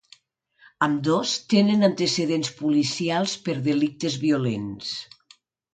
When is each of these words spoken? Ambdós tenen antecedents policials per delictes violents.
Ambdós 0.85 1.33
tenen 1.53 1.89
antecedents 1.89 2.51
policials 2.63 3.39
per 3.47 3.57
delictes 3.69 4.21
violents. 4.27 4.93